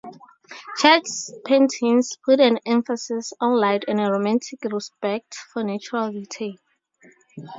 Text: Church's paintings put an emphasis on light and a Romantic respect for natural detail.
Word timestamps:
Church's 0.79 1.31
paintings 1.45 2.17
put 2.25 2.39
an 2.39 2.57
emphasis 2.65 3.33
on 3.39 3.59
light 3.59 3.85
and 3.87 4.01
a 4.01 4.11
Romantic 4.11 4.63
respect 4.63 5.35
for 5.35 5.63
natural 5.63 6.11
detail. 6.11 6.55